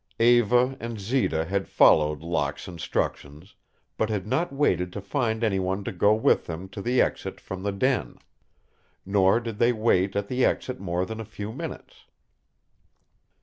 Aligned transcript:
Eva 0.17 0.75
and 0.79 0.99
Zita 0.99 1.45
had 1.45 1.67
followed 1.67 2.23
Locke's 2.23 2.67
instructions, 2.67 3.53
but 3.97 4.09
had 4.09 4.25
not 4.25 4.51
waited 4.51 4.91
to 4.93 4.99
find 4.99 5.43
any 5.43 5.59
one 5.59 5.83
to 5.83 5.91
go 5.91 6.11
with 6.15 6.47
them 6.47 6.67
to 6.69 6.81
the 6.81 6.99
exit 6.99 7.39
from 7.39 7.61
the 7.61 7.71
den. 7.71 8.17
Nor 9.05 9.39
did 9.39 9.59
they 9.59 9.73
wait 9.73 10.15
at 10.15 10.27
the 10.27 10.43
exit 10.43 10.79
more 10.79 11.05
than 11.05 11.19
a 11.19 11.23
few 11.23 11.51
minutes. 11.53 12.05